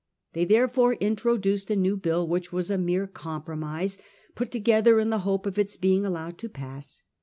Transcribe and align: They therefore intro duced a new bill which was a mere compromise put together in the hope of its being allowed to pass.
They 0.33 0.45
therefore 0.45 0.97
intro 0.99 1.37
duced 1.37 1.69
a 1.69 1.75
new 1.75 1.95
bill 1.95 2.27
which 2.27 2.51
was 2.51 2.71
a 2.71 2.77
mere 2.79 3.05
compromise 3.05 3.99
put 4.33 4.49
together 4.49 4.99
in 4.99 5.11
the 5.11 5.19
hope 5.29 5.45
of 5.45 5.59
its 5.59 5.77
being 5.77 6.07
allowed 6.07 6.39
to 6.39 6.49
pass. 6.49 7.03